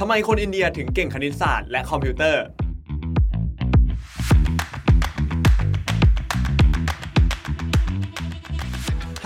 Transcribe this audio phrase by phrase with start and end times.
[0.00, 2.42] ทำไมคนอินเดียถึงเก่งคณิตศาสตร์และคอมพิวเตอร์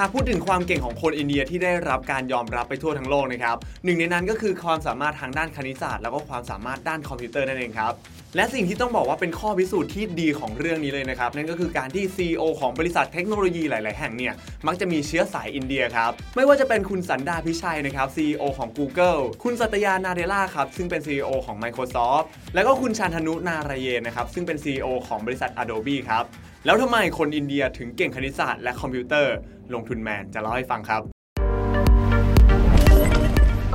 [0.00, 7.92] หากพูดถึงความเก่งของคนอินเดียที่ได้รับการยอมรับไปทั่วทั้งโลกนะครับหนึ่งในนั้นก็คือความสามารถทางด้านคณิตศาสตร์ แล้วก็ความสามารถด้านคอมพิวเตอร์นั่นเองครับ
[8.36, 14.34] และสิ่งที่ต้องบอกว่าเป็นข้อพิสูจน์ที่ดีของเรื่องนี้เลยนะครับ นั่นก็คือการที่ CEO ของบริษัทเทคโนโลยีหลาย ๆ แห่งเนี่ย
[14.66, 25.96] มักจะมีเชื้อสายอินเดียครับ ไม่ว่าจะเป็นคุณสันดาพิชัยนะครับ CEO ของ Google คุณสัตยานาเดล่าครับ ซึ่งเป็น CEO ของ Microsoft แล้วก็คุณชันธนุนารายเยนนะครับ ซึ่งเป็น CEO ของบริษัท Adobe
[26.08, 26.24] ครับ
[26.64, 29.34] แล้วทำไมคนอินเดียถึงเก่งคณิตศาสตร์และคอมพิวเตอร์
[29.74, 31.02] ลงทุนแมนจะเล่าให้ฟังครับ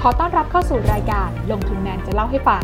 [0.02, 2.64] ขอต้อนรับเข้าสู่รายการลงทุนแมนจะเล่าให้ฟัง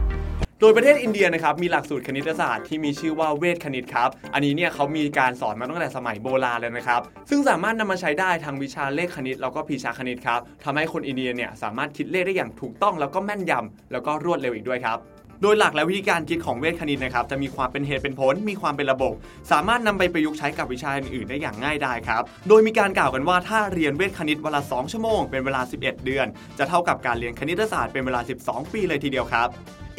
[0.60, 14.98] โดยประเทศอินเดียนะครับมีหลักสูตรคณิตศาสตร์ที่มีชื่อว่าเวทคณิตครับ อันนี้เนี่ยเขามีการสอนมาตั้งแต่สมัยโบราณเลยนะครับ ซึ่งสามารถนำมาใช้ได้ทั้งวิชาเลขคณิตแล้วก็พีชาคณิตครับทำให้คนอินเดียเนี่ยสามารถคิดเลขได้อย่างถูกต้องแล้วก็แม่นยำแล้วก็รวดเร็วอีกด้วยครับ
[15.42, 19.14] โดยหลักและวิธีการคิดของเวทคณิตนะครับจะมีความเป็นเหตุเป็นผล มีความเป็นระบบ
[19.52, 29.50] สามารถนำไปประยุกต์ใช้กับวิชาอื่นๆได้อย่างง่ายดายครับ โดยมีการกล่าวกันว่าถ้าเรียนเวทคณิตเวลา 2 ชั่วโมงเป็นเวลา 11 เดือน จะเท่ากับการเรียนคณิตศาสตร์เป็นเวลา 12 ปีเลยทีเดียวครับ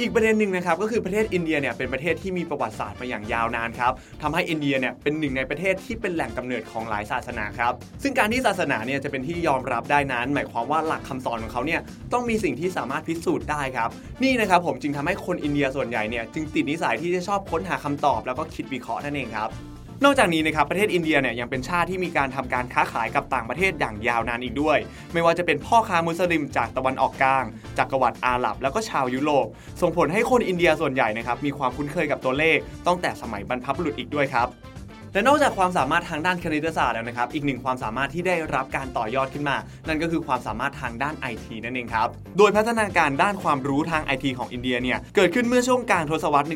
[0.00, 11.80] อีกประเด็นหนึ่งนะครับก็คือประเทศอินเดียเนี่ยเป็นประเทศที่มีประวัติศาสตร์มาอย่างยาวนานครับทำให้อินเดียเนี่ยเป็นหนึ่งในประเทศที่เป็นแหล่งกำเนิดของหลายศาสนาครับซึ่งการที่ศาสนาเนี่ยจะเป็นที่ยอมรับได้นั้น หมายความว่าหลักคำสอนของเขาเนี่ย
[12.12, 13.88] ต้องมีสิ่งที่สามารถพิสูจน์ได้ครับ
[14.22, 19.50] นี่นะครับผมจึงทำให้คนอินเดียส่วนใหญ่เนี่ยจึงติดนิสัยที่จะชอบค้นหาคำตอบ แล้วก็คิดวิเคราะห์นั่นเองครับ
[20.04, 24.78] นอกจากนี้นะครับประเทศอินเดียเนี่ยยังเป็นชาติที่มีการทำการค้าขายกับต่างประเทศอย่างยาวนานอีกด้วย
[25.12, 27.44] ไม่ว่าจะเป็นพ่อค้ามุสลิมจากตะวันออกกลาง
[27.78, 29.46] จากกวัดอาหรับ แล้วก็ชาวยุโรป
[29.80, 34.48] ส่งผลให้คนอินเดียส่วนใหญ่นะครับมีความคุ้นเคยกับตัวเลขตั้งแต่สมัยบรรพบุรุษอีกด้วยครับ
[35.14, 39.56] และนอกจากความสามารถทางด้านคณิตศาสตร์แล้วนะครับ อีกหนึ่งความสามารถที่ได้รับการต่อยอดขึ้นมา
[39.88, 42.08] นั่นก็คือความสามารถทางด้านไอทีนั่นเองครับ
[42.38, 46.48] โดยพัฒนาการด้านความรู้ทางไอทีของอินเดียเนี่ย เกิดขึ้นเมื่อช่วงกลางทศวรรษ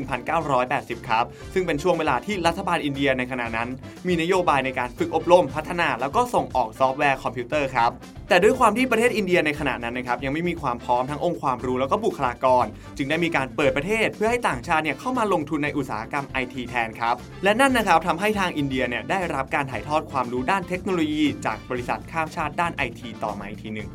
[0.51, 3.69] 1980 ครับ ซึ่งเป็นช่วงเวลาที่รัฐบาลอินเดียในขณะนั้น
[4.07, 7.91] มีนโยบายในการฝึกอบรม พัฒนา แล้วก็ส่งออกซอฟต์แวร์คอมพิวเตอร์ครับ
[8.29, 17.15] แต่ด้วยความที่ประเทศอินเดียในขณะนั้นนะครับยังไม่มีความพร้อมทั้งองค์ความรู้แล้วก็บุคลากร จึงได้มีการเปิดประเทศเพื่อให้ต่างชาติเนี่ยเข้ามาลงทุนในอุตสาหกรรมไอทีแทนครับ
[17.45, 23.91] และนั่นนะครับทำให้ทางอินเดียเนี่ยได้รับการถ่ายทอดความรู้ด้านเทคโนโลยี จากบริษัทข้ามชาติด้านไอทีต่อมาอีกทีหนึ่ง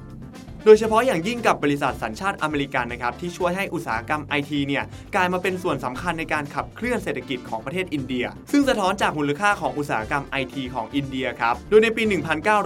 [0.66, 4.84] โดยเฉพาะอย่างยิ่งกับบริษัทสัญชาติอเมริกันนะครับที่ช่วยให้อุตสาหกรรมไอทีเนี่ย
[5.16, 12.04] กลายมาเป็นส่วนสำคัญในการขับเคลื่อนเศรษฐกิจของประเทศอินเดีย ซึ่งสะท้อนจากมูลค่าของอุตสาหกรรมไอทีของอินเดียครับ โดยในปี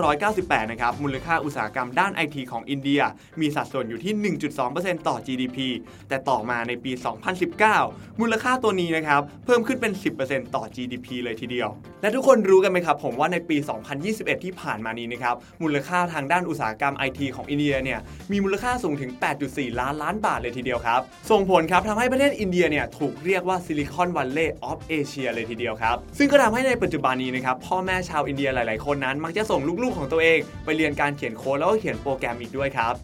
[0.03, 3.01] 1998 นะครับมูลค่าอุตสาหกรรมด้านไอทีของอินเดีย
[3.41, 4.13] มีสัดส่วนอยู่ที่
[4.65, 5.57] 1.2%ต่อ GDP
[6.09, 6.91] แต่ต่อมาในปี
[7.75, 9.93] 2019 มูลค่าตัวนี้นะครับเพิ่มขึ้นเป็น
[10.23, 11.69] 10%ต่อ GDP เลยทีเดียว
[12.01, 13.57] และทุกคนรู้กันไหมครับผมว่าในปี
[14.01, 17.99] 2021 ที่ผ่านมานี้นะครับมูลค่าทางด้านอุตสาหกรรมไอทีของอินเดียเนี่ย
[18.31, 19.11] มีมูลค่าสูงถึง
[19.45, 21.01] 8.4 ล้านล้านบาทเลยทีเดียวครับ
[21.31, 32.95] ส่งผลครับทำให้ประเทศอินเดียเนี่ยถูกเรียกว่า Silicon Valley of Asia เลยทีเดียวครับ ซึ่งก็ทำให้ในปัจจุบันนี้นะครับพ่อแม่ชาวอินเดียหลาย ๆ คนนั้น มักจะส่งลูก ๆ ของตัวเอง ไปเรียนการเขียนโค้ดแล้วก็เขียนโปรแกรมอีกด้วยครับ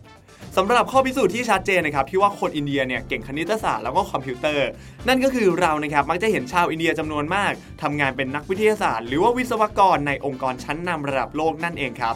[0.57, 4.67] สำหรับข้อพิสูจน์ที่ชัดเจนนะครับที่ว่าคนอินเดียเนี่ยเก่งคณิตศาสตร์แล้วก็คอมพิวเตอร์
[5.07, 7.51] นั่นก็คือเรานะครับมักจะเห็นชาวอินเดียจำนวนมาก
[7.81, 12.15] ทำงานเป็นนักวิทยาศาสตร์ หรือว่าวิศวกรในองค์กรชั้นนำระดับโลกนั่นเองครับ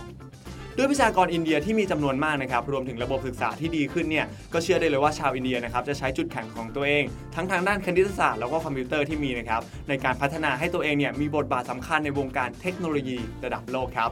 [0.78, 7.04] ด้วยประชากรอินเดียที่มีจำนวนมากนะครับรวมถึงระบบศึกษาที่ดีขึ้นเนี่ยก็เชื่อได้เลยว่าชาวอินเดียนะครับจะใช้จุดแข็งของตัวเอง
[7.36, 14.12] ทั้งทางด้านคณิตศาสตร์แล้วก็คอมพิวเตอร์ที่มีนะครับในการพัฒนาให้ตัวเองเนี่ยมีบทบาทสำคัญในวงการเทคโนโลยีระดับโลกครับ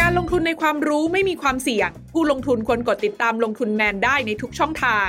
[0.00, 5.08] การลงทุนในความรู้ไม่มีความเสี่ยง ผู้ลงทุนควรกดติดตามลงทุนแมนได้ในทุกช่องทาง